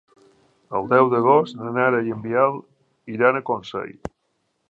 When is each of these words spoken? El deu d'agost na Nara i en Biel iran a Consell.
El 0.79 0.87
deu 0.93 1.09
d'agost 1.11 1.59
na 1.59 1.73
Nara 1.75 2.01
i 2.09 2.15
en 2.15 2.25
Biel 2.25 2.59
iran 3.17 3.37
a 3.37 3.45
Consell. 3.51 3.95